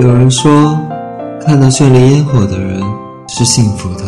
[0.00, 0.78] 有人说，
[1.44, 2.80] 看到绚丽烟火的人
[3.28, 4.04] 是幸福的。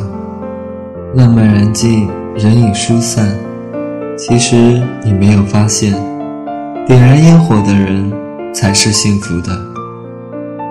[1.15, 3.29] 浪漫燃尽，人影疏散。
[4.17, 5.93] 其实你没有发现，
[6.87, 8.11] 点燃烟火的人
[8.55, 9.53] 才是幸福的。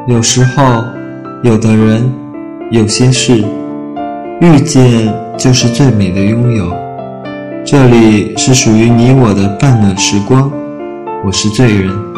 [0.07, 0.83] 有时候，
[1.43, 2.11] 有的人，
[2.71, 3.45] 有些事，
[4.41, 6.73] 遇见就是最美的拥有。
[7.63, 10.51] 这里是属于你我的半暖时光，
[11.23, 12.10] 我是醉人。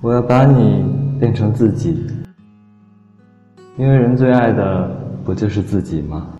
[0.00, 0.84] 我要把你
[1.18, 2.06] 变成自己，
[3.76, 4.88] 因为人最爱的
[5.24, 6.38] 不就是自己吗？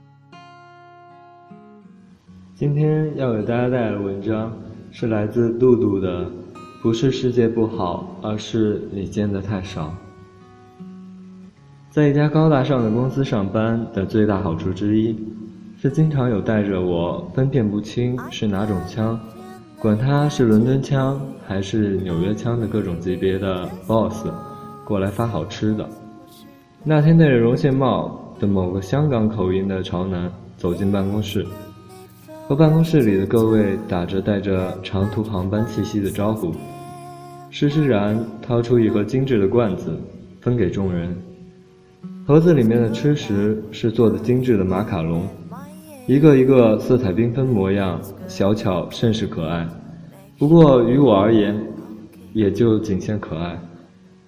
[2.54, 4.52] 今天要给大家带来的文章
[4.92, 6.30] 是来自杜杜的，
[6.80, 9.92] 不是世界不好，而是你见的太少。
[11.90, 15.18] 在一家高大上的公司上班的最大好处之一，
[15.76, 19.18] 是经常有带着我分辨不清是哪种枪。
[19.80, 24.26] 管他是伦敦腔还是纽约腔的各种级别的 boss，
[24.84, 25.88] 过来发好吃的。
[26.82, 31.46] 那天戴着绒线帽的某个香港口音的潮男走进办公室，
[32.48, 36.52] 和办公室里的各位打着带着长途航班气息的招呼。
[37.50, 39.96] 施施然掏出一盒精致的罐子，
[40.40, 41.16] 分给众人。
[42.26, 45.22] 盒子里面的吃食是做的精致的马卡龙。
[46.08, 49.68] 一个一个色彩缤纷模样，小巧甚是可爱。
[50.38, 51.54] 不过于我而言，
[52.32, 53.60] 也就仅限可爱。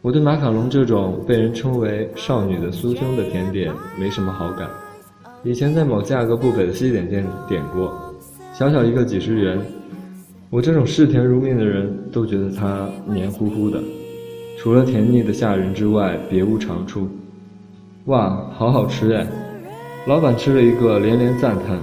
[0.03, 4.69] 我对马卡龙这种被人称为少女的酥胸的甜点没什么好感。
[5.43, 7.91] 以前在某价格不菲的西点店点过，
[8.53, 9.59] 小小一个几十元，
[10.51, 13.83] 我这种视甜如命的人都觉得它黏糊糊的，
[14.59, 17.09] 除了甜腻的吓人之外，别无长处。
[18.05, 19.27] 哇，好好吃哎！
[20.07, 21.79] 老板吃了一个，连连赞叹。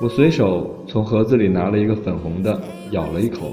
[0.00, 2.58] 我随手从盒子里拿了一个粉红的，
[2.90, 3.52] 咬了一口，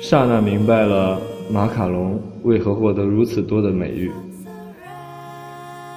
[0.00, 4.10] 刹那明白了马卡龙为何获得如此多的美誉。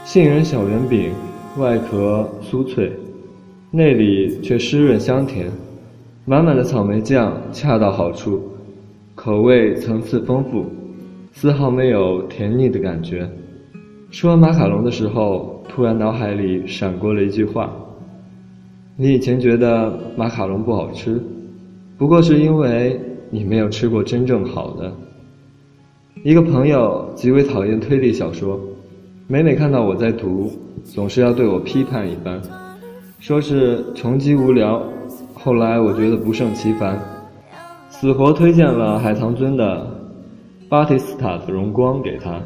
[0.06, 1.12] 杏仁小圆饼，
[1.58, 2.92] 外壳酥脆，
[3.72, 5.52] 内里却湿润香甜，
[6.26, 8.40] 满满的草莓酱恰到好处，
[9.16, 10.68] 口味层次丰富，
[11.34, 13.28] 丝毫没有甜腻的感觉。
[14.10, 17.72] 吃完马卡龙的时候，突然脑海里闪过了一句话
[18.98, 21.22] ：“你以前觉得马卡龙不好吃，
[22.00, 23.00] 不过是因为
[23.30, 24.92] 你没有吃过真正好的。”
[26.26, 28.60] 一个朋友极为讨厌推理小说，
[29.28, 30.52] 每每看到我在读，
[30.84, 32.42] 总是要对我批判一番，
[33.20, 34.82] 说是穷极无聊。
[35.36, 37.00] 后来我觉得不胜其烦，
[37.88, 39.86] 死活推荐了海棠尊的
[40.70, 42.42] 《巴提斯塔的荣光》给他。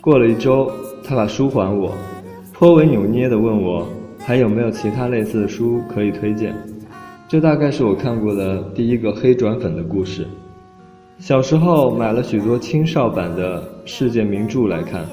[0.00, 0.70] 过了一周，
[1.02, 1.92] 他把书还我，
[2.60, 3.88] 颇为扭捏地问我
[4.18, 6.54] 还有没有其他类似的书可以推荐。
[7.26, 10.26] 这大概是我看过的第一个黑转粉的故事。
[11.18, 15.06] 小时候买了许多青少版的世界名著来看，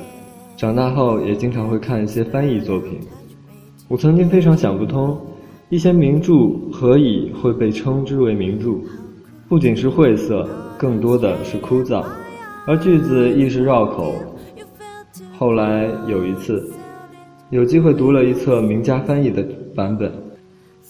[0.58, 3.00] 长大后也经常会看一些翻译作品。
[3.88, 5.18] 我曾经非常想不通，
[5.69, 8.72] 一些名著何以会被称之为名著？
[9.47, 10.46] 不仅是晦涩，
[10.78, 12.03] 更多的是枯燥，
[12.66, 14.16] 而句子亦是绕口。
[15.38, 16.69] 后来有一次，
[17.50, 19.41] 有机会读了一册名家翻译的
[19.74, 20.12] 版本，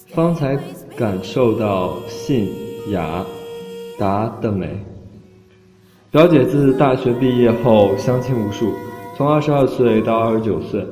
[0.07, 0.57] 方才
[0.95, 2.49] 感受到信
[2.89, 3.23] 雅
[3.99, 4.75] 达的美。
[6.09, 8.73] 表姐自大学毕业后相亲无数，
[9.15, 10.83] 从二十二岁到二十九岁，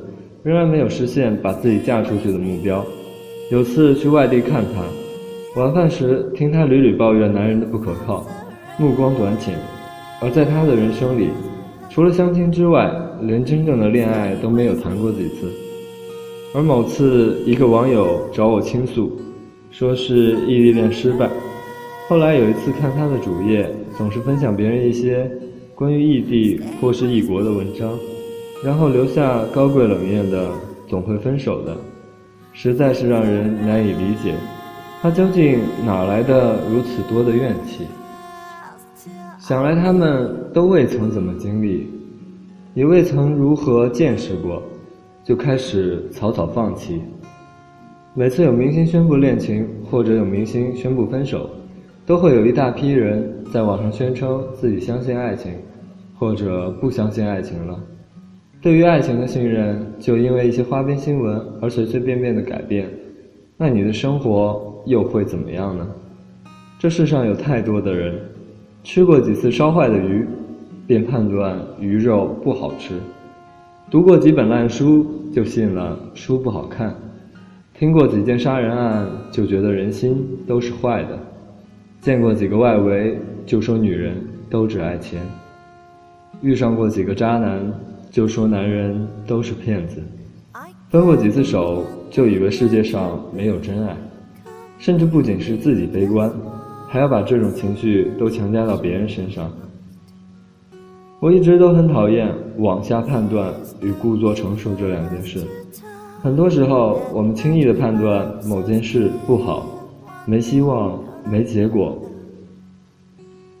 [0.44, 2.84] 仍然没有实现把自己嫁出去的目标。
[3.50, 8.24] 有次去外地看她，晚饭时听她屡屡抱怨男人的不可靠、
[8.78, 9.58] 目光短浅，
[10.22, 11.30] 而在她的人生里。
[11.90, 15.50] 除了相亲之外，连真正的恋爱都没有谈过几次。
[16.54, 19.12] 而某次，一个网友找我倾诉，
[19.70, 21.28] 说是异地恋失败。
[22.08, 25.30] 后来有一次看他的主页，总是分享别人一些
[25.74, 27.90] 关于异地或是异国的文章，
[28.64, 30.48] 然后留下高贵冷艳的
[30.88, 31.76] “总会分手的”，
[32.54, 34.34] 实在是让人难以理解。
[35.02, 37.84] 他究竟哪来的如此多的怨气？
[39.38, 41.86] 想来他们都未曾怎么经历，
[42.76, 44.62] 也未曾如何见识过，
[45.24, 47.00] 就开始草草放弃。
[48.12, 51.48] 每次有明星宣布恋情，或者有明星宣布分手，
[52.04, 55.52] 都会有一大批人在网上宣称自己相信爱情，
[56.18, 57.80] 或者不相信爱情了。
[58.60, 62.86] 对于爱情的信任，就因为一些花边新闻而随随便便的改变，
[63.56, 65.88] 那你的生活又会怎么样呢？
[66.78, 68.20] 这世上有太多的人。
[68.84, 70.24] 吃过几次烧坏的鱼，
[70.86, 72.94] 便判断鱼肉不好吃；
[73.90, 76.90] 读过几本烂书，就信了书不好看；
[77.74, 81.16] 听过几件杀人案，就觉得人心都是坏的；
[82.00, 84.14] 见过几个外围，就说女人
[84.48, 85.20] 都只爱钱；
[86.40, 87.60] 遇上过几个渣男，
[88.10, 90.00] 就说男人都是骗子；
[90.88, 93.96] 分过几次手，就以为世界上没有真爱。
[94.78, 96.30] 甚至不仅是自己悲观，
[96.86, 99.50] 还要把这种情绪都强加到别人身上。
[101.26, 103.52] 我一直都很讨厌往下判断
[103.82, 105.40] 与故作成熟这两件事。
[106.22, 109.66] 很多时候，我们轻易的判断某件事不好、
[110.24, 110.96] 没希望、
[111.28, 111.98] 没结果，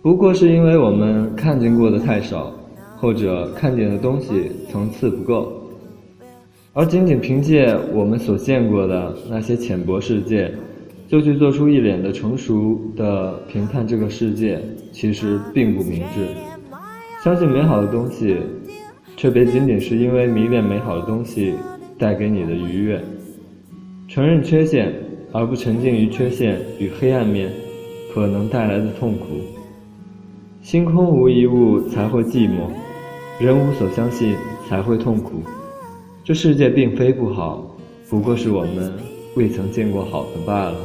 [0.00, 2.52] 不过是因为我们看见过的太少，
[2.98, 5.52] 或者看见的东西层次不够，
[6.72, 10.54] 而仅仅凭借我们所见过的那些浅薄世界。
[11.08, 14.60] 就去做出一脸的成熟的评判这个世界，
[14.92, 16.26] 其实并不明智。
[17.26, 18.36] 相信美好的东西，
[19.16, 21.54] 却别仅仅是因为迷恋美好的东西
[21.98, 23.02] 带给你的愉悦。
[24.06, 24.94] 承认缺陷，
[25.32, 27.50] 而不沉浸于缺陷与黑暗面
[28.14, 29.40] 可能带来的痛苦。
[30.62, 32.68] 星空无一物才会寂寞，
[33.40, 34.36] 人无所相信
[34.68, 35.42] 才会痛苦。
[36.22, 37.68] 这世界并非不好，
[38.08, 38.92] 不过是我们
[39.34, 40.76] 未曾见过好的罢了。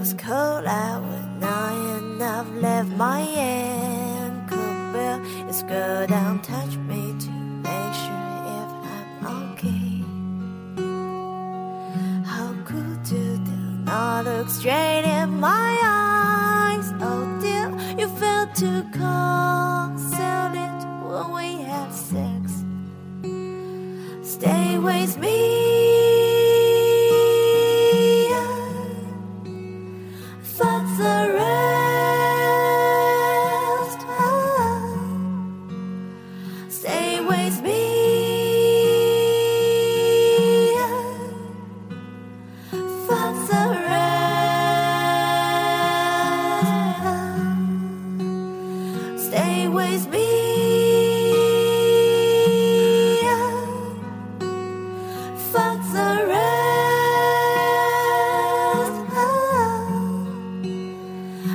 [0.00, 4.56] was cold, out when and I've left my ankle
[4.94, 5.20] bell.
[5.46, 7.30] It's go down, touch me to
[7.68, 8.28] make sure
[8.60, 9.92] if I'm okay.
[12.24, 16.94] How could you do not look straight in my eyes?
[17.02, 17.68] Oh dear,
[17.98, 22.64] you failed to too it when we had sex.
[24.22, 25.79] Stay with me.
[49.70, 50.26] always be.
[55.52, 56.50] Fuck the rest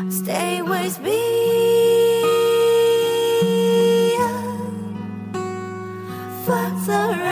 [0.10, 1.22] stay always be
[6.46, 7.25] fuck the rest